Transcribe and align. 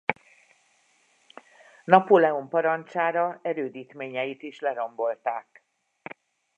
Napóleon 1.85 2.49
parancsára 2.49 3.39
erődítményeit 3.41 4.41
is 4.41 4.59
lerombolták. 4.59 5.63